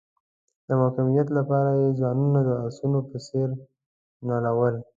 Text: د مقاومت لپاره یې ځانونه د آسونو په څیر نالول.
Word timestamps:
د 0.67 0.69
مقاومت 0.81 1.27
لپاره 1.37 1.69
یې 1.81 1.87
ځانونه 2.01 2.39
د 2.47 2.49
آسونو 2.67 2.99
په 3.09 3.17
څیر 3.25 3.49
نالول. 4.27 4.75